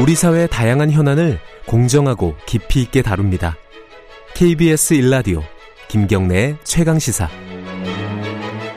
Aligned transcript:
우리 0.00 0.14
사회의 0.14 0.48
다양한 0.48 0.90
현안을 0.90 1.38
공정하고 1.66 2.34
깊이 2.46 2.80
있게 2.80 3.02
다룹니다. 3.02 3.56
KBS 4.34 4.94
일라디오 4.94 5.42
김경래의 5.88 6.56
최강 6.64 6.98
시사. 6.98 7.28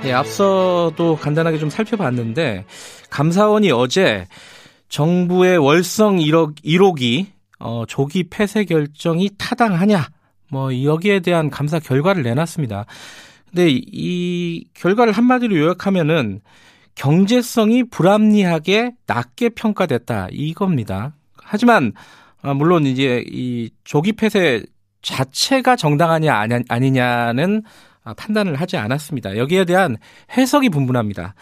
예, 0.03 0.11
앞서도 0.11 1.15
간단하게 1.15 1.57
좀 1.57 1.69
살펴봤는데 1.69 2.65
감사원이 3.09 3.71
어제 3.71 4.27
정부의 4.89 5.57
월성 5.57 6.17
1억 6.17 6.61
1억이 6.63 7.27
어, 7.59 7.85
조기 7.87 8.25
폐쇄 8.29 8.65
결정이 8.65 9.29
타당하냐 9.37 10.09
뭐 10.49 10.83
여기에 10.83 11.21
대한 11.21 11.49
감사 11.49 11.79
결과를 11.79 12.23
내놨습니다. 12.23 12.85
근데 13.49 13.69
이 13.71 14.65
결과를 14.73 15.13
한마디로 15.13 15.57
요약하면은 15.57 16.41
경제성이 16.95 17.83
불합리하게 17.83 18.93
낮게 19.05 19.49
평가됐다 19.49 20.29
이겁니다. 20.31 21.13
하지만 21.37 21.93
아, 22.41 22.53
물론 22.53 22.85
이제 22.85 23.23
이 23.27 23.69
조기 23.83 24.13
폐쇄 24.13 24.63
자체가 25.01 25.75
정당하냐 25.75 26.45
아니냐는 26.69 27.63
아, 28.03 28.13
판단을 28.13 28.55
하지 28.55 28.77
않았습니다. 28.77 29.37
여기에 29.37 29.65
대한 29.65 29.97
해석이 30.37 30.69
분분합니다. 30.69 31.35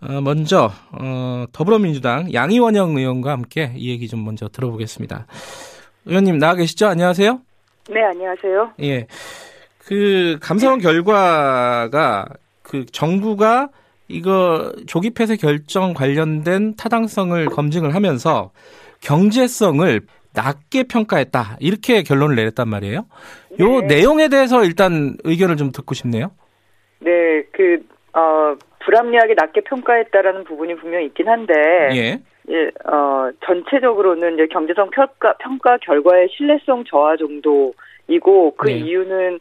어, 0.00 0.20
먼저 0.20 0.70
어, 0.92 1.44
더불어민주당 1.52 2.32
양희원영 2.32 2.96
의원과 2.96 3.32
함께 3.32 3.72
이 3.76 3.90
얘기 3.90 4.08
좀 4.08 4.24
먼저 4.24 4.48
들어보겠습니다. 4.48 5.26
의원님 6.06 6.38
나와 6.38 6.54
계시죠? 6.54 6.86
안녕하세요. 6.86 7.40
네, 7.90 8.02
안녕하세요. 8.02 8.72
예. 8.82 9.06
그 9.78 10.38
감사원 10.40 10.80
결과가 10.80 12.26
그 12.62 12.86
정부가 12.86 13.68
이거 14.08 14.72
조기 14.86 15.10
폐쇄 15.10 15.36
결정 15.36 15.94
관련된 15.94 16.76
타당성을 16.76 17.44
검증을 17.46 17.94
하면서 17.94 18.50
경제성을 19.02 20.00
낮게 20.34 20.84
평가했다. 20.84 21.56
이렇게 21.60 22.02
결론을 22.02 22.36
내렸단 22.36 22.68
말이에요. 22.68 23.06
요 23.60 23.80
네. 23.80 23.86
내용에 23.86 24.28
대해서 24.28 24.64
일단 24.64 25.16
의견을 25.24 25.56
좀 25.56 25.70
듣고 25.70 25.94
싶네요. 25.94 26.32
네, 27.00 27.44
그, 27.52 27.84
어, 28.12 28.56
불합리하게 28.84 29.34
낮게 29.34 29.62
평가했다라는 29.62 30.44
부분이 30.44 30.76
분명히 30.76 31.06
있긴 31.06 31.28
한데. 31.28 31.54
예. 31.92 32.20
예, 32.50 32.70
어, 32.84 33.30
전체적으로는 33.46 34.34
이제 34.34 34.46
경제성 34.48 34.90
평가, 34.90 35.34
평가 35.38 35.78
결과의 35.78 36.28
신뢰성 36.36 36.84
저하 36.84 37.16
정도이고 37.16 38.54
그 38.56 38.66
네. 38.66 38.78
이유는 38.80 39.38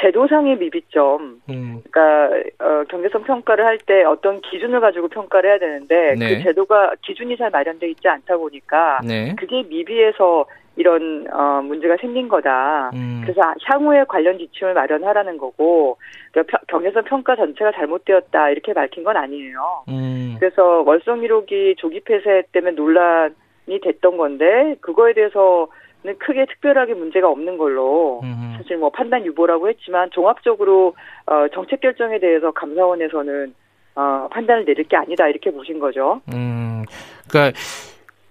제도상의 0.00 0.58
미비점. 0.58 1.40
음. 1.48 1.82
그러니까 1.90 2.36
어, 2.60 2.84
경제성 2.88 3.24
평가를 3.24 3.64
할 3.64 3.78
때 3.86 4.04
어떤 4.04 4.40
기준을 4.40 4.80
가지고 4.80 5.08
평가를 5.08 5.50
해야 5.50 5.58
되는데 5.58 6.14
그 6.14 6.18
네. 6.18 6.36
그 6.36 6.42
제도가 6.42 6.92
기준이 7.02 7.36
잘 7.36 7.50
마련돼 7.50 7.88
있지 7.90 8.06
않다 8.08 8.36
보니까 8.36 9.00
네. 9.06 9.34
그게 9.38 9.62
미비해서 9.62 10.46
이런 10.76 11.26
어, 11.32 11.62
문제가 11.62 11.96
생긴 11.96 12.28
거다. 12.28 12.90
음. 12.94 13.22
그래서 13.22 13.40
향후에 13.64 14.04
관련 14.08 14.38
지침을 14.38 14.74
마련하라는 14.74 15.38
거고 15.38 15.96
그러니까 16.32 16.58
경제성 16.68 17.04
평가 17.04 17.34
전체가 17.36 17.72
잘못되었다 17.72 18.50
이렇게 18.50 18.72
밝힌 18.72 19.04
건 19.04 19.16
아니에요. 19.16 19.84
음. 19.88 20.36
그래서 20.38 20.82
월성 20.82 21.20
1호기 21.20 21.78
조기 21.78 22.00
폐쇄 22.00 22.42
때문에 22.52 22.72
논란이 22.72 23.80
됐던 23.82 24.16
건데 24.16 24.76
그거에 24.80 25.14
대해서 25.14 25.68
는 25.68 25.87
크게 26.14 26.46
특별하게 26.46 26.94
문제가 26.94 27.28
없는 27.28 27.58
걸로. 27.58 28.22
사실 28.56 28.76
뭐 28.76 28.90
판단 28.90 29.24
유보라고 29.26 29.68
했지만 29.68 30.10
종합적으로 30.12 30.94
어 31.26 31.46
정책 31.54 31.80
결정에 31.80 32.18
대해서 32.18 32.50
감사원에서는 32.50 33.54
어 33.94 34.28
판단을 34.30 34.64
내릴 34.64 34.84
게 34.84 34.96
아니다 34.96 35.28
이렇게 35.28 35.50
보신 35.50 35.78
거죠. 35.78 36.20
음. 36.32 36.84
그러니까 37.28 37.58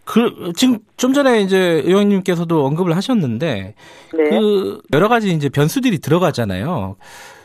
그 0.05 0.53
지금 0.55 0.79
좀 0.95 1.11
전에 1.13 1.41
이제 1.41 1.81
의원님께서도 1.85 2.65
언급을 2.65 2.95
하셨는데 2.95 3.75
네. 4.13 4.29
그 4.29 4.81
여러 4.93 5.09
가지 5.09 5.29
이제 5.31 5.49
변수들이 5.49 5.99
들어가잖아요. 5.99 6.95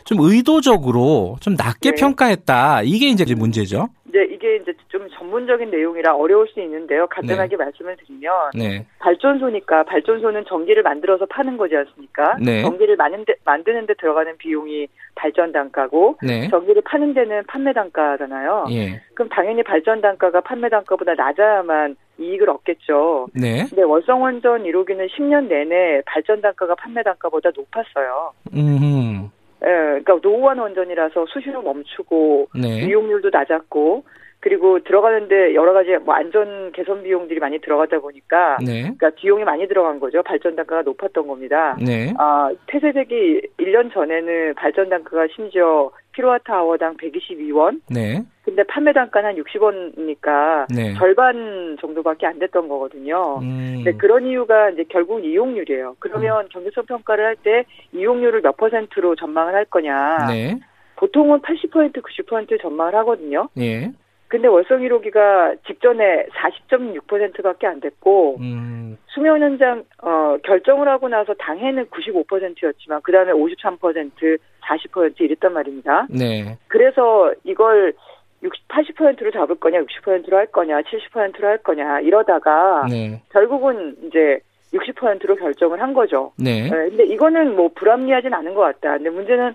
좀 0.05 0.17
의도적으로 0.21 1.37
좀 1.41 1.55
낮게 1.55 1.91
네. 1.91 1.95
평가했다. 1.95 2.83
이게 2.83 3.07
이제 3.07 3.25
문제죠. 3.35 3.89
네, 4.13 4.25
이게 4.25 4.57
이제 4.57 4.73
좀 4.89 5.09
전문적인 5.09 5.71
내용이라 5.71 6.15
어려울 6.15 6.47
수 6.47 6.59
있는데요. 6.61 7.07
간단하게 7.07 7.57
네. 7.57 7.63
말씀을 7.63 7.97
드리면 7.97 8.51
네. 8.53 8.85
발전소니까 8.99 9.83
발전소는 9.85 10.45
전기를 10.45 10.83
만들어서 10.83 11.25
파는 11.25 11.57
거지 11.57 11.75
않습니까? 11.75 12.37
네. 12.39 12.61
전기를 12.61 12.95
만드는데, 12.95 13.33
만드는데 13.43 13.95
들어가는 13.95 14.37
비용이 14.37 14.87
발전 15.15 15.51
단가고 15.51 16.17
네. 16.21 16.47
전기를 16.49 16.83
파는 16.85 17.15
데는 17.15 17.43
판매 17.47 17.73
단가잖아요. 17.73 18.67
예. 18.69 19.01
그럼 19.15 19.29
당연히 19.29 19.63
발전 19.63 19.99
단가가 19.99 20.41
판매 20.41 20.69
단가보다 20.69 21.15
낮아야만 21.15 21.95
이익을 22.19 22.51
얻겠죠. 22.51 23.29
네. 23.33 23.65
근데 23.67 23.81
월성원전 23.81 24.63
1호기는 24.63 25.09
10년 25.09 25.47
내내 25.47 26.03
발전 26.05 26.39
단가가 26.39 26.75
판매 26.75 27.01
단가보다 27.01 27.49
높았어요. 27.55 28.33
음. 28.53 29.31
예, 29.65 30.01
그러니까 30.03 30.19
노후한 30.21 30.59
원전이라서 30.59 31.25
수시로 31.27 31.61
멈추고 31.61 32.49
네. 32.55 32.85
이용률도 32.85 33.29
낮았고 33.31 34.03
그리고 34.43 34.77
들어가는데 34.83 35.55
여러 35.55 35.71
가지 35.71 35.95
뭐 36.03 36.15
안전 36.15 36.73
개선 36.73 37.01
비용들이 37.01 37.39
많이 37.39 37.59
들어가다 37.59 37.99
보니까 37.99 38.57
네. 38.59 38.81
그러니까 38.81 39.11
비용이 39.11 39.45
많이 39.45 39.65
들어간 39.69 40.01
거죠. 40.01 40.21
발전 40.21 40.57
단가가 40.57 40.81
높았던 40.81 41.27
겁니다. 41.27 41.77
네. 41.79 42.13
아, 42.17 42.51
폐쇄되기 42.67 43.41
1년 43.57 43.93
전에는 43.93 44.55
발전 44.55 44.89
단가가 44.89 45.27
심지어 45.33 45.89
킬로와트 46.13 46.51
아워당 46.51 46.97
122원. 46.97 47.79
네. 47.89 48.21
근데 48.43 48.63
판매 48.63 48.91
단가는 48.91 49.29
한 49.29 49.35
60원이니까 49.37 50.65
네. 50.75 50.93
절반 50.95 51.77
정도밖에 51.79 52.27
안 52.27 52.37
됐던 52.37 52.67
거거든요. 52.67 53.39
음. 53.41 53.75
근데 53.77 53.93
그런 53.93 54.25
이유가 54.27 54.71
이제 54.71 54.83
결국 54.89 55.23
이용률이에요. 55.23 55.95
그러면 55.99 56.43
음. 56.43 56.49
경제성 56.51 56.85
평가를 56.85 57.25
할 57.25 57.35
때 57.43 57.63
이용률을 57.93 58.41
몇 58.41 58.57
퍼센트로 58.57 59.15
전망을 59.15 59.55
할 59.55 59.63
거냐. 59.65 60.27
네. 60.27 60.59
보통은 60.97 61.39
80% 61.39 61.93
90% 62.01 62.61
전망을 62.61 62.93
하거든요. 62.95 63.47
예. 63.57 63.91
근데 64.33 64.47
월성 64.47 64.79
1호기가 64.79 65.63
직전에 65.67 66.25
40.6%밖에 66.25 67.67
안 67.67 67.79
됐고 67.79 68.37
음. 68.39 68.97
수명 69.05 69.39
연장 69.39 69.83
어 70.01 70.37
결정을 70.43 70.87
하고 70.87 71.07
나서 71.07 71.35
당해는 71.35 71.85
95%였지만 71.85 73.01
그 73.03 73.11
다음에 73.11 73.31
53% 73.31 74.39
40% 74.63 75.21
이랬단 75.21 75.53
말입니다. 75.53 76.07
네. 76.09 76.57
그래서 76.67 77.31
이걸 77.43 77.93
60, 78.41 78.67
80%로 78.69 79.29
잡을 79.29 79.53
거냐, 79.53 79.81
60%로 79.81 80.35
할 80.35 80.47
거냐, 80.47 80.81
70%로 80.81 81.47
할 81.47 81.59
거냐 81.59 81.99
이러다가 81.99 82.87
네. 82.89 83.21
결국은 83.31 83.95
이제 84.07 84.39
60%로 84.73 85.35
결정을 85.35 85.79
한 85.79 85.93
거죠. 85.93 86.31
네. 86.39 86.63
네. 86.63 86.89
근데 86.89 87.05
이거는 87.05 87.55
뭐 87.55 87.69
불합리하진 87.75 88.33
않은 88.33 88.55
것 88.55 88.61
같다. 88.61 88.97
근데 88.97 89.11
문제는 89.11 89.53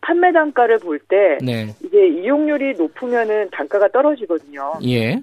판매 0.00 0.32
단가를 0.32 0.78
볼때 0.78 1.38
네. 1.42 1.66
이게 1.84 2.08
이용률이 2.08 2.74
높으면은 2.74 3.48
단가가 3.50 3.88
떨어지거든요. 3.88 4.74
예. 4.84 5.20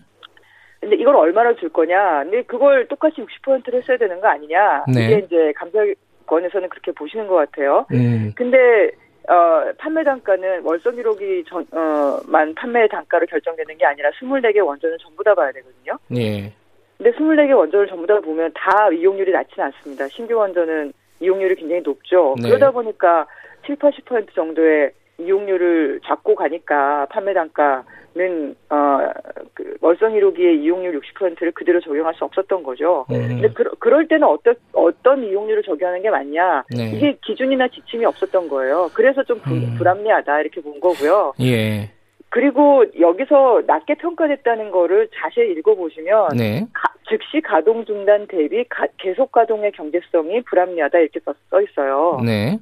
근데 0.79 0.95
이걸 0.95 1.15
얼마나 1.15 1.53
줄 1.55 1.69
거냐? 1.69 2.23
근데 2.23 2.43
그걸 2.43 2.87
똑같이 2.87 3.21
60%를 3.21 3.81
써야 3.83 3.97
되는 3.97 4.21
거 4.21 4.27
아니냐? 4.27 4.85
네. 4.93 5.05
이게 5.05 5.25
이제 5.25 5.53
감사권에서는 5.55 6.69
그렇게 6.69 6.91
보시는 6.91 7.27
것 7.27 7.35
같아요. 7.35 7.85
음. 7.91 8.31
근데 8.35 8.91
어, 9.27 9.71
판매 9.77 10.03
단가는 10.03 10.61
월성 10.63 10.95
1호기 10.95 11.45
전, 11.47 11.65
어, 11.71 12.19
만 12.27 12.53
판매 12.55 12.87
단가로 12.87 13.25
결정되는 13.25 13.77
게 13.77 13.85
아니라 13.85 14.09
24개 14.11 14.65
원전을 14.65 14.97
전부 14.99 15.23
다 15.23 15.35
봐야 15.35 15.51
되거든요. 15.51 15.97
예. 16.15 16.53
근데 16.97 17.11
24개 17.11 17.55
원전을 17.55 17.87
전부 17.87 18.07
다 18.07 18.19
보면 18.21 18.51
다 18.53 18.89
이용률이 18.89 19.31
낮지는 19.31 19.65
않습니다. 19.65 20.07
신규 20.07 20.35
원전은 20.35 20.93
이용률이 21.19 21.55
굉장히 21.55 21.81
높죠. 21.81 22.35
네. 22.41 22.47
그러다 22.49 22.71
보니까 22.71 23.27
7, 23.67 23.75
80% 23.75 24.33
정도의 24.33 24.91
이용률을 25.19 26.01
잡고 26.05 26.35
가니까 26.35 27.07
판매 27.09 27.33
단가는 27.33 28.55
어그 28.69 29.77
월성 29.81 30.13
1호기의 30.13 30.61
이용률 30.61 30.99
60%를 30.99 31.51
그대로 31.51 31.81
적용할 31.81 32.13
수 32.13 32.23
없었던 32.23 32.63
거죠. 32.63 33.05
네. 33.09 33.27
근데 33.27 33.49
그, 33.49 33.63
그럴 33.79 34.07
때는 34.07 34.27
어떤 34.27 34.55
어떤 34.73 35.23
이용률을 35.23 35.63
적용하는 35.63 36.03
게 36.03 36.09
맞냐 36.09 36.65
네. 36.69 36.91
이게 36.95 37.17
기준이나 37.23 37.67
지침이 37.69 38.05
없었던 38.05 38.47
거예요. 38.47 38.89
그래서 38.93 39.23
좀 39.23 39.39
부, 39.39 39.55
음. 39.55 39.75
불합리하다 39.77 40.41
이렇게 40.41 40.61
본 40.61 40.79
거고요. 40.79 41.33
예. 41.41 41.89
그리고 42.29 42.85
여기서 42.99 43.63
낮게 43.65 43.95
평가됐다는 43.95 44.69
거를 44.69 45.09
자세히 45.15 45.51
읽어보시면 45.53 46.37
네. 46.37 46.67
가, 46.73 46.93
즉시 47.09 47.41
가동 47.41 47.85
중단 47.85 48.27
대비 48.27 48.63
가, 48.65 48.85
계속 48.97 49.31
가동의 49.31 49.71
경제성이 49.71 50.41
불합리하다 50.41 50.99
이렇게 50.99 51.19
써, 51.21 51.33
써 51.49 51.61
있어요. 51.61 52.19
네. 52.23 52.59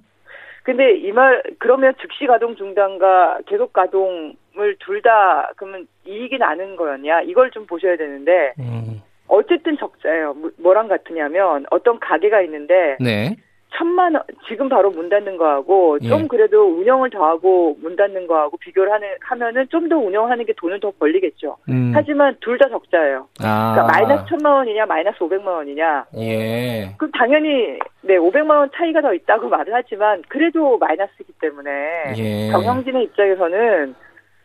근데 0.66 0.96
이 0.98 1.12
말 1.12 1.42
그러면 1.60 1.94
즉시 2.02 2.26
가동 2.26 2.56
중단과 2.56 3.40
계속 3.46 3.72
가동을 3.72 4.76
둘 4.80 5.02
다 5.02 5.52
그러면 5.58 5.88
이익이 6.06 6.38
나는 6.40 6.76
거였냐 6.76 7.22
이걸 7.22 7.52
좀 7.52 7.66
보셔야 7.68 7.96
되는데 7.98 8.54
음. 8.60 9.02
어쨌든 9.28 9.78
적자예요. 9.78 10.34
뭐, 10.34 10.52
뭐랑 10.58 10.88
같으냐면 10.88 11.66
어떤 11.72 12.00
가게가 12.00 12.42
있는데 12.42 12.98
네. 13.00 13.36
천만 13.78 14.14
원, 14.16 14.24
지금 14.48 14.70
바로 14.70 14.90
문 14.92 15.10
닫는 15.10 15.38
거하고 15.38 16.00
좀 16.00 16.24
예. 16.24 16.28
그래도 16.28 16.64
운영을 16.66 17.10
더하고 17.10 17.76
문 17.82 17.96
닫는 17.96 18.28
거하고 18.28 18.58
비교를 18.58 18.92
하는, 18.92 19.08
하면은 19.22 19.68
좀 19.70 19.86
더 19.86 19.98
운영하는 19.98 20.46
게 20.46 20.54
돈을 20.58 20.80
더 20.80 20.92
벌리겠죠. 20.98 21.58
음. 21.70 21.92
하지만 21.94 22.36
둘 22.42 22.58
다 22.58 22.68
적자예요. 22.70 23.28
아. 23.44 23.74
그러니까 23.76 23.84
마이너스 23.94 24.26
천만 24.30 24.54
원이냐 24.54 24.86
마이너스 24.88 25.22
오백만 25.22 25.54
원이냐. 25.54 26.06
예. 26.18 26.90
그럼 26.98 27.12
당연히 27.12 27.78
네 28.02 28.18
500만 28.18 28.50
원 28.50 28.70
차이가 28.76 29.02
더 29.02 29.14
있다고 29.14 29.50
말을 29.50 29.74
하지만 29.74 30.24
그래도 30.30 30.78
마이너스이기 30.78 31.34
때문에 31.40 31.72
예. 32.18 32.50
경영진의 32.52 33.04
입장에서는 33.04 33.96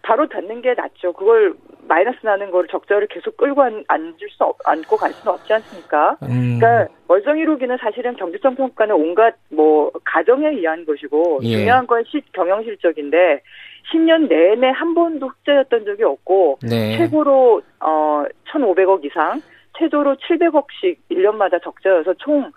바로 0.02 0.28
닫는 0.28 0.62
게 0.62 0.74
낫죠. 0.74 1.12
그걸 1.12 1.54
마이너스 1.86 2.18
나는 2.22 2.50
거를 2.50 2.68
적자를 2.68 3.06
계속 3.08 3.36
끌고 3.36 3.62
앉, 3.62 3.84
앉을 3.88 4.14
수 4.30 4.44
없, 4.44 4.56
앉고 4.64 4.96
갈 4.96 5.12
수는 5.12 5.34
없지 5.34 5.52
않습니까? 5.52 6.16
음. 6.22 6.58
그러니까 6.58 6.92
월성이루기는 7.08 7.76
사실은 7.78 8.16
경제성 8.16 8.54
평가는 8.54 8.94
온갖 8.94 9.34
뭐 9.50 9.90
가정에 10.04 10.48
의한 10.48 10.86
것이고 10.86 11.40
예. 11.42 11.56
중요한 11.58 11.86
건 11.86 12.04
시, 12.06 12.22
경영 12.32 12.62
실적인데 12.62 13.42
10년 13.92 14.28
내내 14.28 14.70
한 14.70 14.94
번도 14.94 15.28
흑자였던 15.28 15.84
적이 15.84 16.04
없고 16.04 16.58
네. 16.62 16.96
최고로 16.96 17.62
어 17.80 18.24
1,500억 18.52 19.04
이상, 19.04 19.40
최저로 19.78 20.16
700억씩 20.16 20.96
1년마다 21.10 21.62
적자여서 21.62 22.14
총 22.14 22.50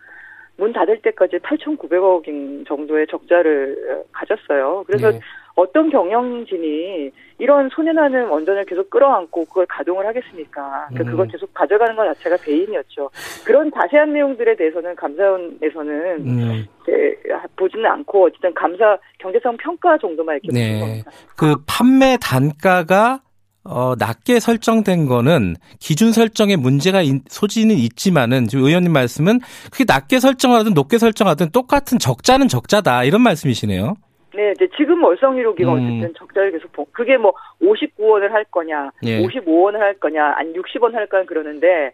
문 0.57 0.71
닫을 0.71 1.01
때까지 1.01 1.37
8,900억 1.39 2.67
정도의 2.67 3.07
적자를 3.07 4.05
가졌어요. 4.11 4.83
그래서 4.85 5.11
네. 5.11 5.19
어떤 5.55 5.89
경영진이 5.89 7.11
이런 7.37 7.69
손해나는 7.69 8.27
원전을 8.27 8.65
계속 8.65 8.89
끌어안고 8.89 9.45
그걸 9.45 9.65
가동을 9.67 10.05
하겠습니까? 10.07 10.87
그러니까 10.89 11.03
음. 11.03 11.11
그걸 11.11 11.27
계속 11.27 11.53
가져가는 11.53 11.95
것 11.95 12.05
자체가 12.05 12.37
배임이었죠. 12.37 13.09
그런 13.45 13.71
자세한 13.71 14.13
내용들에 14.13 14.55
대해서는 14.55 14.95
감사원에서는 14.95 16.27
음. 16.27 16.65
보지는 17.55 17.85
않고 17.85 18.25
어쨌든 18.25 18.53
감사 18.53 18.97
경제성 19.19 19.57
평가 19.57 19.97
정도만 19.97 20.39
이렇게 20.41 20.59
네. 20.59 20.73
보는 20.73 20.87
겁니다. 20.87 21.11
그 21.35 21.55
판매 21.67 22.17
단가가 22.19 23.21
어, 23.65 23.93
낮게 23.97 24.39
설정된 24.39 25.05
거는 25.05 25.55
기준 25.79 26.11
설정에 26.11 26.57
문제가 26.57 27.01
소지는 27.29 27.75
있지만은 27.75 28.47
지금 28.47 28.65
의원님 28.65 28.91
말씀은 28.91 29.39
그게 29.71 29.85
낮게 29.87 30.19
설정하든 30.19 30.73
높게 30.73 30.97
설정하든 30.97 31.51
똑같은 31.51 31.97
적자는 31.97 32.49
적자다 32.49 33.05
이런 33.05 33.21
말씀이시네요. 33.21 33.95
네, 34.35 34.51
이제 34.51 34.67
지금 34.75 35.03
월성유로기가 35.03 35.73
음. 35.73 35.77
어쨌든 35.77 36.13
적자를 36.17 36.51
계속 36.51 36.71
보, 36.71 36.85
그게 36.85 37.17
뭐 37.17 37.33
59원을 37.61 38.29
할 38.29 38.43
거냐, 38.45 38.91
예. 39.03 39.21
55원을 39.21 39.77
할 39.77 39.93
거냐, 39.99 40.33
아니 40.35 40.53
60원 40.53 40.93
할 40.93 41.07
거냐 41.07 41.25
그러는데 41.25 41.93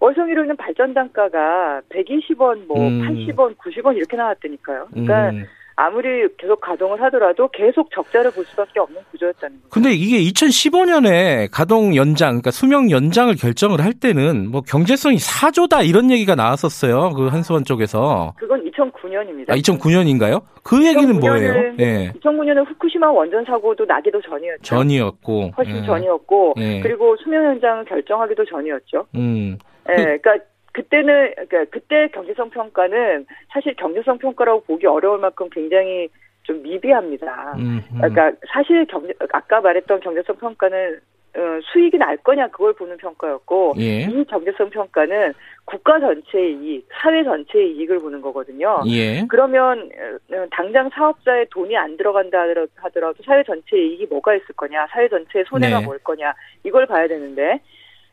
월성유로는 0.00 0.56
발전 0.56 0.94
단가가 0.94 1.82
120원, 1.90 2.66
뭐 2.66 2.78
음. 2.78 3.02
80원, 3.02 3.56
90원 3.56 3.96
이렇게 3.96 4.16
나왔다니까요. 4.16 4.88
그러니까 4.90 5.30
음. 5.30 5.44
아무리 5.76 6.28
계속 6.36 6.60
가동을 6.60 7.02
하더라도 7.02 7.48
계속 7.48 7.90
적자를 7.90 8.30
볼 8.30 8.44
수밖에 8.44 8.78
없는 8.80 9.00
구조였다는 9.10 9.56
거죠. 9.56 9.68
근데 9.70 9.92
이게 9.92 10.18
2015년에 10.18 11.48
가동 11.50 11.96
연장, 11.96 12.30
그러니까 12.30 12.50
수명 12.52 12.90
연장을 12.90 13.34
결정을 13.34 13.82
할 13.82 13.92
때는 13.92 14.50
뭐 14.50 14.60
경제성이 14.60 15.16
4조다 15.16 15.86
이런 15.88 16.10
얘기가 16.10 16.34
나왔었어요. 16.34 17.10
그 17.10 17.26
한수원 17.26 17.64
쪽에서. 17.64 18.34
그건 18.36 18.64
2009년입니다. 18.70 19.50
아, 19.50 19.56
2009년인가요? 19.56 20.42
그 20.62 20.86
얘기는 20.86 21.18
뭐예요? 21.18 21.74
네. 21.76 22.12
2009년은 22.20 22.68
후쿠시마 22.68 23.10
원전 23.10 23.44
사고도 23.44 23.84
나기도 23.84 24.20
전이었죠. 24.22 24.62
전이었고. 24.62 25.52
훨씬 25.56 25.76
예. 25.76 25.86
전이었고. 25.86 26.54
예. 26.58 26.80
그리고 26.80 27.16
수명 27.16 27.44
연장을 27.44 27.84
결정하기도 27.86 28.44
전이었죠. 28.44 29.06
음. 29.16 29.58
예, 29.90 29.94
그러니까 29.94 30.38
그때는 30.74 31.32
그러니까 31.34 31.64
그때 31.70 32.08
경제성 32.08 32.50
평가는 32.50 33.26
사실 33.52 33.74
경제성 33.76 34.18
평가라고 34.18 34.64
보기 34.64 34.86
어려울 34.86 35.20
만큼 35.20 35.48
굉장히 35.50 36.08
좀 36.42 36.62
미비합니다. 36.62 37.54
음, 37.56 37.80
음. 37.92 37.96
그러니까 37.96 38.32
사실 38.52 38.84
경제 38.86 39.14
아까 39.32 39.60
말했던 39.60 40.00
경제성 40.00 40.36
평가는 40.36 41.00
어, 41.36 41.60
수익이 41.72 41.96
날 41.98 42.16
거냐 42.18 42.48
그걸 42.48 42.72
보는 42.74 42.96
평가였고 42.96 43.74
예. 43.78 44.02
이 44.02 44.24
경제성 44.24 44.70
평가는 44.70 45.32
국가 45.64 45.98
전체의 45.98 46.54
이익, 46.54 46.88
사회 46.92 47.24
전체의 47.24 47.72
이익을 47.72 48.00
보는 48.00 48.20
거거든요. 48.20 48.82
예. 48.88 49.24
그러면 49.28 49.90
어, 50.32 50.46
당장 50.50 50.90
사업자의 50.90 51.46
돈이 51.50 51.76
안 51.76 51.96
들어간다 51.96 52.38
하더라도 52.74 53.22
사회 53.24 53.42
전체의 53.42 53.90
이익이 53.90 54.06
뭐가 54.06 54.34
있을 54.34 54.46
거냐, 54.56 54.86
사회 54.90 55.08
전체의 55.08 55.44
손해가 55.48 55.80
네. 55.80 55.84
뭘 55.84 55.98
거냐 55.98 56.34
이걸 56.64 56.86
봐야 56.86 57.08
되는데 57.08 57.60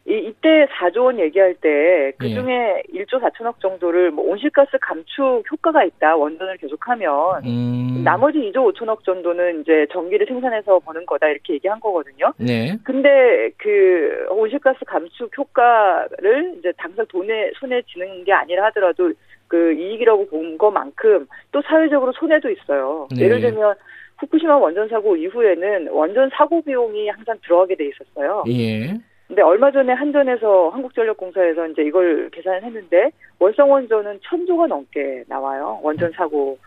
이, 0.08 0.14
이때 0.14 0.66
4조 0.80 1.06
원 1.06 1.20
얘기할 1.20 1.54
때, 1.56 2.12
그 2.18 2.28
중에 2.28 2.84
예. 2.92 3.04
1조 3.04 3.22
4천억 3.22 3.60
정도를 3.60 4.10
뭐 4.10 4.32
온실가스 4.32 4.78
감축 4.82 5.44
효과가 5.52 5.84
있다, 5.84 6.16
원전을 6.16 6.58
계속하면, 6.58 7.46
음. 7.46 8.02
나머지 8.04 8.40
2조 8.40 8.74
5천억 8.74 9.04
정도는 9.04 9.62
이제 9.62 9.86
전기를 9.92 10.26
생산해서 10.26 10.80
버는 10.80 11.06
거다, 11.06 11.28
이렇게 11.28 11.54
얘기한 11.54 11.80
거거든요. 11.80 12.34
네. 12.38 12.76
근데 12.84 13.52
그 13.58 14.26
온실가스 14.32 14.86
감축 14.86 15.38
효과를 15.38 16.56
이제 16.58 16.74
당장 16.78 17.06
돈에, 17.08 17.52
손에 17.60 17.84
쥐는 17.84 18.24
게 18.24 18.34
아니라 18.34 18.66
하더라도 18.66 19.14
그 19.48 19.74
이익이라고 19.74 20.28
본 20.30 20.58
것만큼 20.58 21.28
또 21.52 21.62
사회적으로 21.62 22.12
손해도 22.14 22.50
있어요. 22.50 23.08
네. 23.16 23.26
예를 23.26 23.40
들면, 23.42 23.76
후쿠시마 24.18 24.58
원전 24.58 24.88
사고 24.88 25.16
이후에는 25.16 25.90
원전 25.90 26.30
사고 26.34 26.62
비용이 26.62 27.10
항상 27.10 27.38
들어가게 27.44 27.76
돼 27.76 27.88
있었어요. 27.88 28.44
예. 28.50 28.94
근데 29.32 29.44
얼마 29.44 29.72
전에 29.72 29.94
한전에서 29.94 30.72
한국전력공사에서 30.72 31.68
이제 31.68 31.84
이걸 31.84 32.30
계산을 32.32 32.64
했는데 32.64 33.12
월성 33.40 33.72
원전은 33.72 34.20
천조가 34.24 34.68
넘게 34.68 35.24
나와요. 35.30 35.80
원전 35.84 36.12
사고 36.12 36.58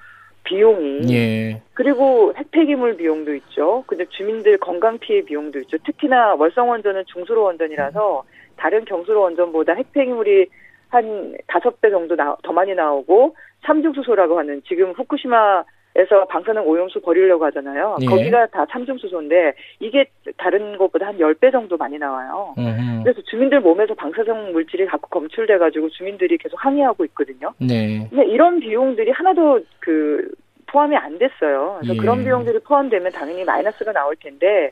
비용이. 0.45 1.13
예. 1.13 1.61
그리고 1.75 2.33
핵폐기물 2.35 2.97
비용도 2.97 3.35
있죠. 3.35 3.85
근데 3.87 4.07
주민들 4.07 4.57
건강 4.57 4.99
피해 4.99 5.21
비용도 5.21 5.59
있죠. 5.61 5.77
특히나 5.85 6.37
월성 6.37 6.71
원전은 6.71 7.05
중수로 7.05 7.43
원전이라서 7.43 8.25
다른 8.57 8.87
경수로 8.87 9.21
원전보다 9.21 9.75
핵폐기물이 9.75 10.49
한 10.89 11.37
다섯 11.47 11.83
배 11.83 11.91
정도 11.91 12.17
나, 12.17 12.35
더 12.43 12.53
많이 12.55 12.75
나오고 12.75 13.37
삼중수소라고 13.67 14.39
하는 14.39 14.63
지금 14.67 14.93
후쿠시마 14.93 15.65
에서 15.97 16.25
방사능 16.27 16.67
오염수 16.67 17.01
버리려고 17.03 17.45
하잖아요. 17.47 17.99
예. 18.01 18.07
거기가 18.07 18.47
다 18.47 18.67
삼중수소인데 18.69 19.55
이게 19.79 20.07
다른 20.37 20.77
것보다 20.77 21.07
한 21.07 21.19
10배 21.19 21.53
정도 21.53 21.77
많이 21.77 21.99
나와요. 21.99 22.53
음흠. 22.59 23.05
그래서 23.05 23.23
주민들 23.23 23.61
몸에서 23.61 23.95
방사성 23.95 24.53
물질이 24.53 24.89
자꾸 24.91 25.09
검출돼 25.11 25.59
가지고 25.59 25.89
주민들이 25.91 26.37
계속 26.37 26.57
항의하고 26.65 27.05
있거든요. 27.07 27.53
네. 27.59 28.09
근데 28.11 28.27
이런 28.27 28.59
비용들이 28.59 29.13
하나도 29.13 29.61
그 29.79 30.29
포함이 30.67 30.97
안 30.97 31.17
됐어요. 31.17 31.77
그래서 31.81 31.95
예. 31.95 31.99
그런 31.99 32.25
비용들이 32.25 32.59
포함되면 32.61 33.13
당연히 33.13 33.45
마이너스가 33.45 33.93
나올 33.93 34.17
텐데 34.17 34.71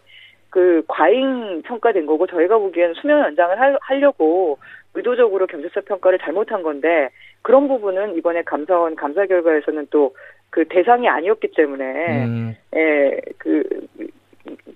그 0.51 0.83
과잉 0.89 1.63
평가된 1.63 2.05
거고 2.05 2.27
저희가 2.27 2.59
보기에는 2.59 2.95
수명 2.95 3.21
연장을 3.21 3.61
하, 3.61 3.77
하려고 3.81 4.59
의도적으로 4.95 5.47
경제적 5.47 5.85
평가를 5.85 6.19
잘못한 6.19 6.65
건데 6.65 7.11
그런 7.43 7.69
부분은 7.69 8.17
이번에 8.17 8.43
감사원 8.43 8.97
감사 8.97 9.25
결과에서는 9.25 9.87
또 9.91 10.15
그 10.53 10.65
대상이 10.69 11.09
아니었기 11.09 11.49
때문에 11.57 11.85
음. 12.27 12.57
예, 12.77 13.19
그 13.39 13.65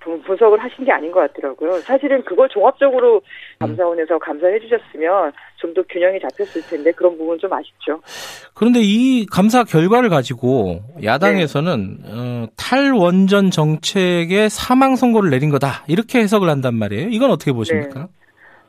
분석을 0.00 0.58
하신 0.58 0.84
게 0.84 0.92
아닌 0.92 1.12
것 1.12 1.20
같더라고요. 1.20 1.80
사실은 1.80 2.24
그걸 2.24 2.48
종합적으로 2.48 3.20
감사원에서 3.58 4.18
감사해 4.18 4.58
주셨으면 4.60 5.32
좀 5.56 5.74
더 5.74 5.82
균형이 5.82 6.18
잡혔을 6.20 6.62
텐데 6.62 6.92
그런 6.92 7.18
부분 7.18 7.38
좀 7.38 7.52
아쉽죠. 7.52 8.00
그런데 8.54 8.80
이 8.82 9.26
감사 9.26 9.64
결과를 9.64 10.08
가지고 10.08 10.80
야당에서는 11.02 11.98
네. 12.02 12.10
어, 12.10 12.46
탈원전 12.56 13.50
정책에 13.50 14.48
사망 14.48 14.96
선고를 14.96 15.28
내린 15.28 15.50
거다 15.50 15.84
이렇게 15.88 16.20
해석을 16.20 16.48
한단 16.48 16.74
말이에요. 16.74 17.08
이건 17.10 17.30
어떻게 17.30 17.52
보십니까? 17.52 18.00
네. 18.00 18.06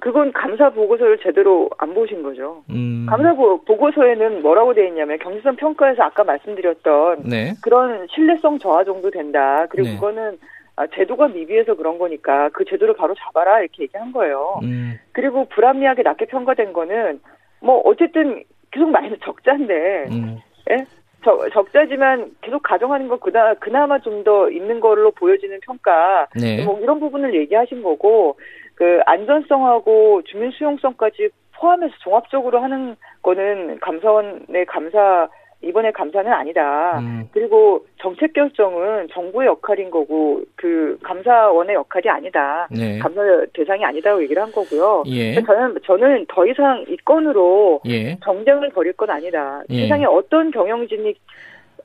그건 0.08 0.32
감사 0.32 0.70
보고서를 0.70 1.18
제대로 1.22 1.70
안 1.78 1.94
보신 1.94 2.24
거죠. 2.24 2.64
음. 2.70 3.06
감사 3.10 3.34
보고서에는 3.34 4.42
뭐라고 4.42 4.74
돼 4.74 4.88
있냐면 4.88 5.20
경제성 5.20 5.58
평가에서 5.58 6.02
아까 6.02 6.24
말씀드렸던 6.24 7.24
네. 7.26 7.54
그런 7.62 8.08
신뢰성 8.16 8.58
저하 8.60 8.86
정도 8.86 9.12
된다. 9.12 9.66
그리고 9.70 9.90
네. 9.90 9.96
그거는 9.96 10.38
아, 10.78 10.88
제도가 10.96 11.28
미비해서 11.28 11.76
그런 11.76 11.98
거니까 11.98 12.48
그 12.54 12.64
제도를 12.64 12.96
바로 12.96 13.16
잡아라 13.16 13.60
이렇게 13.60 13.84
얘기한 13.84 14.14
거예요. 14.14 14.62
음. 14.64 14.98
그리고 15.12 15.44
불합리하게 15.50 16.04
낮게 16.04 16.28
평가된 16.28 16.72
거는 16.72 17.20
뭐 17.60 17.82
어쨌든 17.84 18.46
계속 18.72 18.90
많이 18.90 19.10
적자인데 19.20 20.06
음. 20.10 20.38
예? 20.70 20.86
적, 21.26 21.50
적자지만 21.52 22.32
계속 22.40 22.64
가정하는 22.64 23.10
건 23.10 23.20
그나, 23.20 23.54
그나마 23.56 24.00
좀 24.00 24.24
더 24.24 24.50
있는 24.50 24.80
걸로 24.80 25.12
보여지는 25.12 25.60
평가 25.66 26.28
네. 26.40 26.64
뭐 26.64 26.80
이런 26.80 27.02
부분을 27.02 27.36
얘기하신 27.36 27.84
거고 27.84 28.38
그 28.78 29.02
안전성하고 29.08 30.22
주민 30.26 30.52
수용성까지 30.52 31.30
포함해서 31.56 31.94
종합적으로 32.04 32.60
하는 32.60 32.96
거는 33.24 33.80
감사원의 33.80 34.66
감사 34.68 35.28
이번에 35.64 35.90
감사는 35.90 36.32
아니다. 36.32 37.00
음. 37.00 37.28
그리고 37.32 37.84
정책 38.00 38.34
결정은 38.34 39.08
정부의 39.12 39.48
역할인 39.48 39.90
거고 39.90 40.44
그 40.56 41.00
감사원의 41.02 41.74
역할이 41.74 42.08
아니다. 42.08 42.68
네. 42.70 43.00
감사 43.00 43.22
대상이 43.56 43.84
아니다고 43.84 44.22
얘기를 44.22 44.40
한 44.40 44.52
거고요. 44.52 45.02
예. 45.08 45.34
저는 45.42 45.80
저는 45.84 46.26
더 46.30 46.46
이상 46.46 46.86
이 46.88 46.96
건으로 46.98 47.82
예. 47.88 48.20
정쟁을 48.24 48.70
벌일 48.70 48.94
건 48.94 49.10
아니다. 49.10 49.64
예. 49.72 49.82
세상에 49.82 50.06
어떤 50.06 50.52
경영진이 50.52 51.16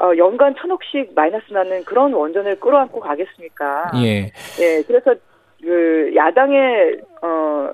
어, 0.00 0.12
연간 0.18 0.54
천억씩 0.56 1.14
마이너스 1.14 1.50
나는 1.50 1.82
그런 1.84 2.12
원전을 2.12 2.60
끌어안고 2.60 3.00
가겠습니까? 3.00 3.92
예. 4.04 4.26
예. 4.60 4.82
그래서 4.86 5.14
그 5.62 6.12
야당의 6.14 7.00
어 7.22 7.72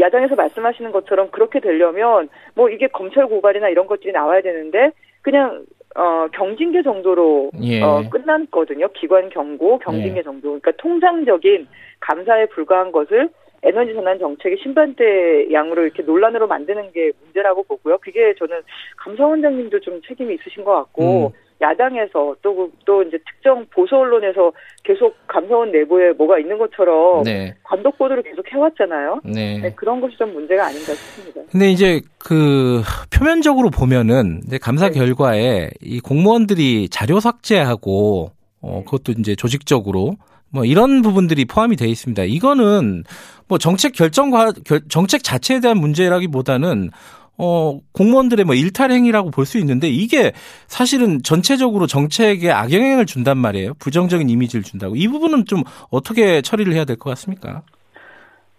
야당에서 0.00 0.34
말씀하시는 0.34 0.90
것처럼 0.92 1.30
그렇게 1.30 1.60
되려면 1.60 2.28
뭐 2.54 2.68
이게 2.68 2.88
검찰 2.88 3.26
고발이나 3.26 3.68
이런 3.68 3.86
것들이 3.86 4.12
나와야 4.12 4.40
되는데 4.40 4.92
그냥 5.22 5.64
어 5.94 6.26
경징계 6.32 6.82
정도로 6.82 7.50
예. 7.62 7.82
어 7.82 8.02
끝났거든요. 8.10 8.88
기관 8.94 9.28
경고, 9.28 9.78
경징계 9.78 10.18
예. 10.18 10.22
정도. 10.22 10.48
그러니까 10.48 10.72
통상적인 10.78 11.68
감사에 12.00 12.46
불과한 12.46 12.92
것을 12.92 13.28
에너지 13.62 13.94
전환 13.94 14.18
정책의 14.18 14.58
신반대 14.62 15.52
양으로 15.52 15.82
이렇게 15.82 16.02
논란으로 16.02 16.48
만드는 16.48 16.92
게 16.92 17.12
문제라고 17.22 17.62
보고요. 17.64 17.98
그게 17.98 18.34
저는 18.38 18.62
감사원장님도 18.96 19.80
좀 19.80 20.00
책임이 20.08 20.34
있으신 20.34 20.64
것 20.64 20.72
같고 20.74 21.26
음. 21.26 21.32
야당에서 21.62 22.34
또, 22.42 22.70
또 22.84 23.02
이제 23.02 23.16
특정 23.24 23.64
보수 23.72 23.94
언론에서 23.96 24.52
계속 24.82 25.14
감사원 25.28 25.70
내부에 25.70 26.12
뭐가 26.12 26.38
있는 26.38 26.58
것처럼 26.58 27.22
네. 27.22 27.54
단독 27.64 27.96
보도를 27.96 28.22
계속 28.24 28.44
해왔잖아요. 28.52 29.20
네. 29.24 29.58
네, 29.58 29.72
그런 29.74 30.00
것이 30.00 30.16
좀 30.18 30.32
문제가 30.32 30.66
아닌가 30.66 30.92
싶습니다. 30.92 31.40
근데 31.50 31.70
이제 31.70 32.00
그 32.18 32.82
표면적으로 33.16 33.70
보면은 33.70 34.40
감사 34.60 34.88
네. 34.88 34.98
결과에 34.98 35.70
이 35.80 36.00
공무원들이 36.00 36.88
자료 36.88 37.20
삭제하고 37.20 38.32
어, 38.60 38.82
그것도 38.84 39.12
이제 39.18 39.34
조직적으로 39.36 40.16
뭐 40.50 40.64
이런 40.64 41.00
부분들이 41.02 41.44
포함이 41.44 41.76
되어 41.76 41.88
있습니다. 41.88 42.24
이거는 42.24 43.04
뭐 43.48 43.58
정책 43.58 43.92
결정과 43.92 44.52
결, 44.64 44.80
정책 44.88 45.24
자체에 45.24 45.60
대한 45.60 45.78
문제라기보다는 45.78 46.90
어, 47.38 47.78
공무원들의 47.92 48.44
뭐 48.44 48.54
일탈 48.54 48.90
행위라고 48.90 49.30
볼 49.30 49.46
수 49.46 49.58
있는데 49.58 49.88
이게 49.88 50.32
사실은 50.66 51.22
전체적으로 51.22 51.86
정책에 51.86 52.50
악영향을 52.50 53.06
준단 53.06 53.38
말이에요. 53.38 53.74
부정적인 53.80 54.28
이미지를 54.30 54.62
준다고. 54.62 54.94
이 54.96 55.08
부분은 55.08 55.46
좀 55.46 55.62
어떻게 55.90 56.40
처리를 56.42 56.72
해야 56.74 56.84
될 56.84 56.96
것 56.96 57.10
같습니까? 57.10 57.62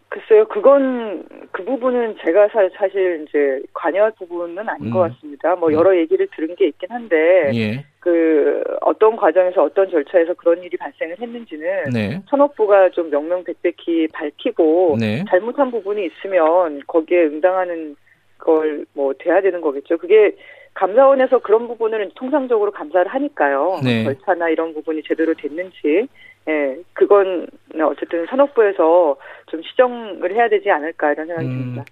글쎄요, 0.10 0.46
그건 0.48 1.24
그 1.52 1.64
부분은 1.66 2.18
제가 2.24 2.48
사, 2.50 2.88
실 2.90 3.26
이제 3.28 3.60
관여할 3.74 4.12
부분은 4.20 4.70
아닌 4.70 4.88
음. 4.88 4.92
것 4.92 5.00
같습니다. 5.00 5.56
뭐 5.56 5.70
음. 5.70 5.74
여러 5.74 5.98
얘기를 5.98 6.28
들은 6.36 6.56
게 6.56 6.68
있긴 6.68 6.92
한데 6.92 7.16
예. 7.56 7.86
그 8.00 8.62
어떤 8.82 9.16
과정에서 9.16 9.64
어떤 9.64 9.90
절차에서 9.90 10.36
그런 10.36 10.62
일이 10.62 10.78
발생을 10.78 11.20
했는지는 11.20 11.90
네. 11.94 12.22
산업부가 12.30 12.90
좀 12.90 13.10
명명백백히 13.10 14.08
밝히고 14.14 14.98
네. 15.00 15.24
잘못한 15.30 15.72
부분이 15.72 16.06
있으면 16.06 16.82
거기에 16.86 17.24
응당하는 17.24 17.96
걸 18.44 18.86
뭐 18.94 19.14
돼야 19.18 19.42
되는 19.42 19.62
거겠죠. 19.62 19.98
그게 19.98 20.36
감사원에서 20.74 21.40
그런 21.40 21.68
부분을 21.68 22.12
통상적으로 22.16 22.72
감사를 22.72 23.08
하니까요. 23.08 23.80
네. 23.84 24.04
절차나 24.04 24.50
이런 24.50 24.74
부분이 24.74 25.04
제대로 25.08 25.34
됐는지, 25.36 26.08
예, 26.48 26.78
그건 26.94 27.48
어쨌든 27.82 28.26
산업부에서 28.28 29.16
좀 29.48 29.62
시정을 29.62 30.34
해야 30.34 30.50
되지 30.50 30.70
않을까 30.72 31.14
이런 31.14 31.28
생각이 31.28 31.48
음, 31.48 31.52
듭니다. 31.52 31.86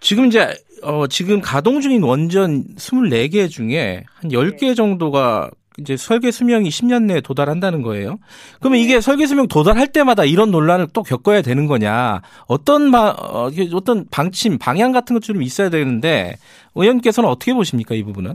지금 0.00 0.26
이제 0.26 0.46
어 0.82 1.06
지금 1.06 1.40
가동 1.40 1.80
중인 1.80 2.02
원전 2.02 2.64
24개 2.76 3.48
중에 3.48 4.02
한 4.20 4.30
10개 4.30 4.76
정도가 4.76 5.50
이제 5.78 5.96
설계 5.96 6.30
수명이 6.30 6.68
10년 6.68 7.04
내에 7.04 7.20
도달한다는 7.20 7.82
거예요. 7.82 8.16
그러면 8.60 8.78
이게 8.78 9.00
설계 9.00 9.26
수명 9.26 9.48
도달할 9.48 9.88
때마다 9.88 10.24
이런 10.24 10.50
논란을 10.50 10.88
또 10.92 11.02
겪어야 11.02 11.40
되는 11.42 11.66
거냐? 11.66 12.20
어떤 12.46 12.90
바, 12.90 13.10
어, 13.18 13.50
어떤 13.74 14.04
방침, 14.10 14.58
방향 14.58 14.92
같은 14.92 15.14
것 15.14 15.22
좀 15.22 15.40
있어야 15.40 15.70
되는데 15.70 16.34
의원께서는 16.74 17.28
어떻게 17.28 17.54
보십니까 17.54 17.94
이 17.94 18.02
부분은? 18.02 18.32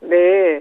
네. 0.00 0.60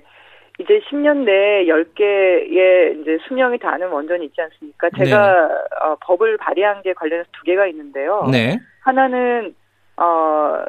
이제 0.60 0.80
10년 0.92 1.24
내에 1.24 1.66
10개의 1.66 3.02
이제 3.02 3.18
수명이 3.28 3.58
다는 3.58 3.88
원전이 3.90 4.26
있지 4.26 4.42
않습니까? 4.42 4.90
제가 4.98 5.32
네. 5.32 5.54
어, 5.84 5.96
법을 6.02 6.38
발의한 6.38 6.82
게 6.84 6.94
관련해서 6.94 7.28
두 7.32 7.44
개가 7.44 7.66
있는데요. 7.68 8.28
네. 8.32 8.60
하나는 8.82 9.56
어, 10.02 10.66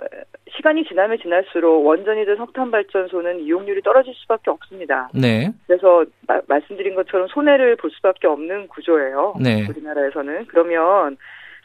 시간이 0.54 0.84
지나면 0.84 1.18
지날수록 1.18 1.86
원전이든 1.86 2.36
석탄 2.36 2.70
발전소는 2.70 3.40
이용률이 3.40 3.80
떨어질 3.80 4.12
수밖에 4.14 4.50
없습니다. 4.50 5.08
네. 5.14 5.50
그래서 5.66 6.04
마, 6.28 6.40
말씀드린 6.46 6.94
것처럼 6.94 7.28
손해를 7.28 7.76
볼 7.76 7.90
수밖에 7.92 8.26
없는 8.26 8.68
구조예요. 8.68 9.34
네. 9.40 9.66
우리나라에서는 9.66 10.46
그러면 10.48 11.16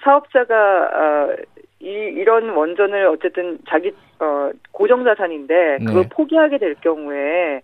사업자가 0.03 0.55
어, 0.55 1.35
이 1.81 1.89
이런 1.89 2.49
원전을 2.49 3.07
어쨌든 3.07 3.59
자기 3.67 3.91
어, 4.19 4.51
고정 4.71 5.03
자산인데 5.03 5.79
그걸 5.85 6.03
네. 6.03 6.09
포기하게 6.09 6.59
될 6.59 6.75
경우에 6.75 7.61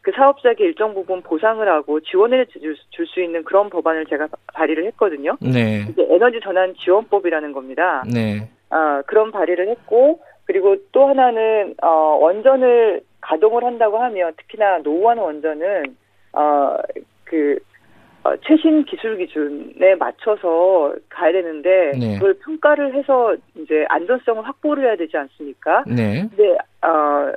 그 0.00 0.10
사업자에게 0.16 0.64
일정 0.64 0.94
부분 0.94 1.22
보상을 1.22 1.66
하고 1.68 2.00
지원을 2.00 2.46
줄 2.46 3.06
수 3.06 3.20
있는 3.20 3.44
그런 3.44 3.68
법안을 3.68 4.06
제가 4.06 4.28
발의를 4.54 4.86
했거든요. 4.86 5.36
네. 5.40 5.84
이게 5.88 6.06
에너지 6.10 6.40
전환 6.40 6.74
지원법이라는 6.76 7.52
겁니다. 7.52 8.02
네. 8.12 8.48
어, 8.72 9.02
그런 9.06 9.30
발의를 9.30 9.68
했고 9.68 10.20
그리고 10.44 10.76
또 10.92 11.06
하나는 11.08 11.74
어, 11.82 11.88
원전을 12.20 13.02
가동을 13.20 13.64
한다고 13.64 13.98
하면 13.98 14.32
특히나 14.36 14.78
노후한 14.78 15.18
원전은 15.18 15.96
어, 16.32 16.76
그 17.24 17.58
어, 18.24 18.36
최신 18.46 18.84
기술 18.84 19.18
기준에 19.18 19.94
맞춰서 19.96 20.94
가야 21.08 21.32
되는데 21.32 21.92
네. 21.98 22.14
그걸 22.14 22.34
평가를 22.34 22.94
해서 22.94 23.34
이제 23.56 23.84
안전성을 23.88 24.42
확보를 24.46 24.84
해야 24.84 24.96
되지 24.96 25.16
않습니까? 25.16 25.84
네. 25.86 26.26
근데 26.30 26.56
어, 26.82 27.32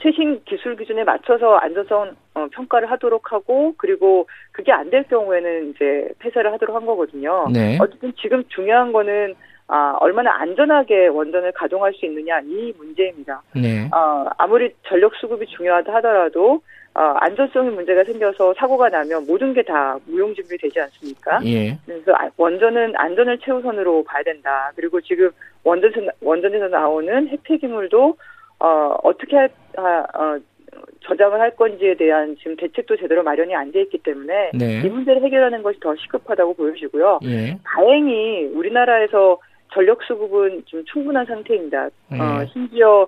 최신 0.00 0.40
기술 0.44 0.76
기준에 0.76 1.02
맞춰서 1.02 1.56
안전성 1.56 2.14
어, 2.34 2.46
평가를 2.52 2.88
하도록 2.92 3.32
하고 3.32 3.74
그리고 3.78 4.28
그게 4.52 4.70
안 4.72 4.90
될 4.90 5.02
경우에는 5.04 5.70
이제 5.70 6.08
폐쇄를 6.20 6.52
하도록 6.52 6.74
한 6.74 6.86
거거든요. 6.86 7.48
네. 7.52 7.76
어쨌든 7.80 8.12
지금 8.20 8.44
중요한 8.48 8.92
거는 8.92 9.34
아, 9.68 9.96
얼마나 10.00 10.34
안전하게 10.40 11.08
원전을 11.08 11.52
가동할 11.52 11.92
수 11.92 12.06
있느냐 12.06 12.40
이 12.40 12.72
문제입니다. 12.78 13.42
네. 13.54 13.88
어, 13.94 14.26
아무리 14.38 14.72
전력 14.86 15.14
수급이 15.16 15.46
중요하다 15.46 15.94
하더라도 15.96 16.60
어, 16.94 17.00
안전성의 17.20 17.72
문제가 17.72 18.02
생겨서 18.02 18.54
사고가 18.54 18.88
나면 18.88 19.26
모든 19.26 19.52
게 19.52 19.62
다 19.62 19.98
무용지물이 20.06 20.56
되지 20.58 20.80
않습니까? 20.80 21.38
예. 21.44 21.76
그래서 21.84 22.12
아, 22.14 22.30
원전은 22.38 22.94
안전을 22.96 23.38
최우선으로 23.40 24.04
봐야 24.04 24.22
된다. 24.22 24.72
그리고 24.74 25.00
지금 25.02 25.30
원전 25.64 25.92
원전에서 26.22 26.68
나오는 26.68 27.28
핵폐기물도 27.28 28.16
어, 28.60 28.96
어떻게 29.02 29.36
할, 29.36 29.50
아, 29.76 30.06
어, 30.14 30.38
저장을 31.00 31.38
할 31.40 31.54
건지에 31.56 31.94
대한 31.94 32.34
지금 32.38 32.56
대책도 32.56 32.96
제대로 32.96 33.22
마련이 33.22 33.54
안 33.54 33.70
돼 33.70 33.82
있기 33.82 33.98
때문에 33.98 34.50
네. 34.54 34.80
이 34.84 34.88
문제를 34.88 35.22
해결하는 35.22 35.62
것이 35.62 35.78
더 35.80 35.94
시급하다고 35.94 36.54
보여지고요. 36.54 37.20
예. 37.24 37.58
다행히 37.64 38.46
우리나라에서 38.54 39.38
전력 39.78 40.02
수급은 40.02 40.64
좀 40.66 40.84
충분한 40.86 41.24
상태입니다. 41.26 41.88
음. 42.10 42.20
어, 42.20 42.44
심지어 42.52 43.06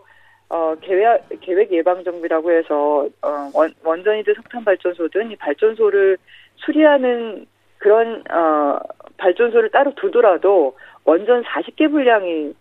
어, 0.49 0.77
계획, 0.81 1.21
계획 1.41 1.73
예방 1.73 2.05
정비라고 2.05 2.53
해서 2.53 3.09
어, 3.23 3.51
원, 3.53 3.73
원전이든 3.83 4.35
석탄 4.35 4.65
발전소든 4.65 5.33
이 5.33 5.37
발전소를 5.37 6.17
수리하는 6.55 7.47
그런 7.79 8.23
어, 8.31 8.79
발전소를 9.17 9.71
따로 9.71 9.93
두더라도 9.97 10.77
원전 11.05 11.43
40개 11.43 11.91
분량이 11.91 12.55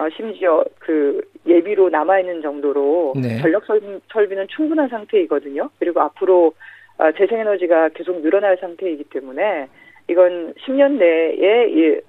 어, 0.00 0.08
심지어 0.16 0.64
그 0.80 1.20
예비로 1.46 1.88
남아 1.90 2.18
있는 2.18 2.42
정도로 2.42 3.12
네. 3.14 3.38
전력 3.40 3.64
설비, 3.66 4.34
는 4.34 4.48
충분한 4.48 4.88
상태이거든요. 4.88 5.70
그리고 5.78 6.00
앞으로 6.00 6.52
어, 6.98 7.12
재생에너지가 7.12 7.90
계속 7.90 8.22
늘어날 8.22 8.56
상태이기 8.56 9.04
때문에 9.04 9.68
이건 10.08 10.54
10년 10.66 10.92
내에 10.98 11.68
이 11.68 12.00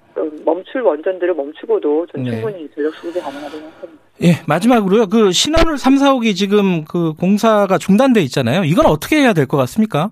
멈출 0.44 0.82
원전들을 0.82 1.34
멈추고도 1.34 2.06
전 2.06 2.22
네. 2.22 2.30
충분히 2.30 2.68
전력 2.74 2.94
수급이 2.94 3.20
가능하다고 3.20 3.56
생각합니다. 3.58 4.02
예, 4.22 4.28
마지막으로요. 4.46 5.06
그 5.08 5.32
신한울 5.32 5.76
3, 5.76 5.94
4호기 5.94 6.34
지금 6.36 6.84
그 6.84 7.14
공사가 7.14 7.78
중단돼 7.78 8.20
있잖아요. 8.22 8.62
이건 8.64 8.86
어떻게 8.86 9.16
해야 9.16 9.32
될 9.32 9.46
것 9.46 9.56
같습니까? 9.56 10.10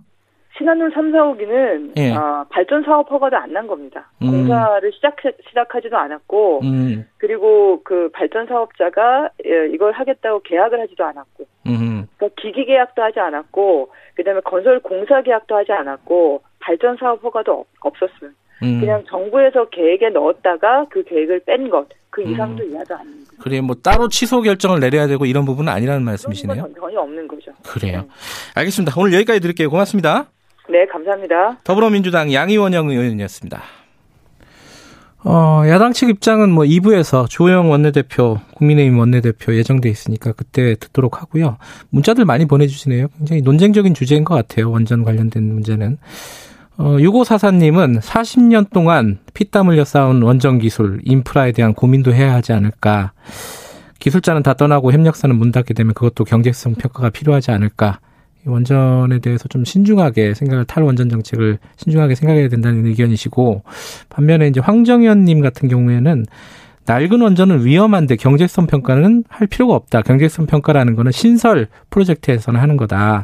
신한울 0.59 0.91
3, 0.93 1.13
4호기는 1.13 1.93
예. 1.97 2.13
어, 2.13 2.45
발전 2.51 2.83
사업 2.83 3.11
허가도 3.11 3.37
안 3.37 3.53
난 3.53 3.67
겁니다. 3.67 4.11
음. 4.23 4.31
공사를 4.31 4.93
시작 4.93 5.17
시작하지도 5.49 5.97
않았고 5.97 6.61
음. 6.63 7.07
그리고 7.19 7.81
그 7.85 8.11
발전 8.13 8.47
사업자가 8.47 9.31
예, 9.47 9.69
이걸 9.73 9.93
하겠다고 9.93 10.41
계약을 10.43 10.81
하지도 10.81 11.05
않았고 11.05 11.45
음. 11.67 12.07
그러니까 12.17 12.43
기기 12.43 12.65
계약도 12.65 13.03
하지 13.03 13.21
않았고 13.21 13.91
그다음에 14.15 14.41
건설 14.45 14.81
공사 14.81 15.23
계약도 15.23 15.55
하지 15.57 15.73
않았고 15.73 16.43
발전 16.63 16.97
사업 16.99 17.23
허가도 17.23 17.67
없었어요. 17.81 18.31
음. 18.63 18.81
그냥 18.81 19.05
정부에서 19.09 19.69
계획에 19.71 20.11
넣었다가 20.11 20.87
그 20.91 21.03
계획을 21.05 21.41
뺀 21.45 21.69
것. 21.69 21.89
그 22.11 22.23
이상도 22.23 22.63
음. 22.63 22.73
이하도 22.73 22.95
아닙니다. 22.95 23.33
그래 23.41 23.61
뭐 23.61 23.75
따로 23.75 24.09
취소 24.09 24.43
결정을 24.43 24.81
내려야 24.81 25.07
되고 25.07 25.25
이런 25.27 25.45
부분은 25.45 25.73
아니라는 25.73 26.03
말씀이시네요. 26.05 26.69
전혀 26.79 27.01
없는 27.01 27.27
거죠. 27.27 27.53
그래요. 27.67 28.03
네. 28.03 28.09
알겠습니다. 28.55 28.93
오늘 28.99 29.15
여기까지 29.15 29.41
드릴게요. 29.41 29.71
고맙습니다. 29.71 30.27
네, 30.69 30.87
감사합니다. 30.87 31.59
더불어민주당 31.65 32.33
양희원영 32.33 32.91
의원이었습니다. 32.91 33.63
어, 35.25 35.63
야당 35.69 35.93
측 35.93 36.09
입장은 36.09 36.51
뭐 36.51 36.65
2부에서 36.65 37.29
조영 37.29 37.71
원내대표, 37.71 38.39
국민의힘 38.57 38.99
원내대표 38.99 39.55
예정돼 39.55 39.89
있으니까 39.89 40.33
그때 40.33 40.75
듣도록 40.75 41.23
하고요. 41.23 41.59
문자들 41.91 42.25
많이 42.25 42.47
보내주시네요. 42.47 43.07
굉장히 43.19 43.43
논쟁적인 43.43 43.95
주제인 43.95 44.25
것 44.25 44.35
같아요. 44.35 44.71
원전 44.71 45.05
관련된 45.05 45.45
문제는. 45.45 45.99
어, 46.79 46.97
6544님은 46.97 48.01
40년 48.01 48.71
동안 48.71 49.19
피땀 49.35 49.69
흘려 49.69 49.85
쌓은 49.85 50.23
원전 50.23 50.59
기술, 50.59 51.01
인프라에 51.05 51.53
대한 51.53 51.75
고민도 51.75 52.15
해야 52.15 52.35
하지 52.35 52.53
않을까. 52.53 53.13
기술자는 53.99 54.43
다 54.43 54.55
떠나고 54.55 54.93
협력사는 54.93 55.37
문 55.37 55.53
닫게 55.53 55.75
되면 55.75 55.95
그것도 55.95 56.25
경제성 56.25 56.75
평가가 56.75 57.11
필요하지 57.11 57.51
않을까. 57.53 58.01
원전에 58.45 59.21
대해서 59.21 59.47
좀 59.49 59.65
신중하게 59.65 60.35
생각을 60.35 60.65
탈원전 60.65 61.09
정책을 61.09 61.59
신중하게 61.77 62.17
생각해야 62.17 62.49
된다는 62.49 62.85
의견이시고 62.87 63.63
반면에 64.09 64.49
이제 64.49 64.59
황정현님 64.59 65.41
같은 65.41 65.69
경우에는 65.69 66.25
낡은 66.85 67.21
원전은 67.21 67.65
위험한데 67.65 68.17
경제성 68.17 68.67
평가는 68.67 69.25
할 69.29 69.47
필요가 69.47 69.75
없다. 69.75 70.03
경제성 70.03 70.47
평가라는 70.47 70.97
거는 70.97 71.13
신설 71.13 71.69
프로젝트에서는 71.91 72.59
하는 72.59 72.77
거다. 72.77 73.23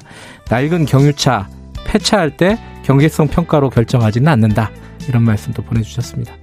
낡은 0.49 0.85
경유차 0.85 1.49
폐차할 1.89 2.37
때 2.37 2.59
경제성 2.85 3.29
평가로 3.29 3.71
결정하지는 3.71 4.29
않는다. 4.29 4.71
이런 5.09 5.23
말씀도 5.25 5.63
보내주셨습니다. 5.63 6.35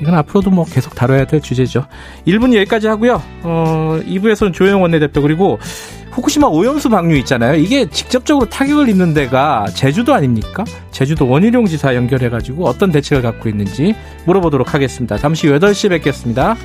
이건 0.00 0.14
앞으로도 0.14 0.50
뭐 0.50 0.64
계속 0.64 0.94
다뤄야 0.94 1.26
될 1.26 1.40
주제죠. 1.40 1.86
1분 2.26 2.54
여기까지 2.54 2.86
하고요. 2.88 3.22
어, 3.42 4.00
2부에서는 4.06 4.52
조영 4.52 4.82
원 4.82 4.90
내대표 4.90 5.22
그리고 5.22 5.58
후쿠시마 6.10 6.46
오염수 6.46 6.90
방류 6.90 7.16
있잖아요. 7.18 7.54
이게 7.54 7.88
직접적으로 7.90 8.48
타격을 8.48 8.88
입는 8.88 9.14
데가 9.14 9.66
제주도 9.74 10.14
아닙니까? 10.14 10.64
제주도 10.92 11.28
원희룡 11.28 11.66
지사 11.66 11.94
연결해가지고 11.94 12.66
어떤 12.66 12.92
대책을 12.92 13.22
갖고 13.22 13.48
있는지 13.48 13.94
물어보도록 14.26 14.74
하겠습니다. 14.74 15.18
잠시 15.18 15.48
후 15.48 15.58
8시에 15.58 15.90
뵙겠습니다. 15.90 16.56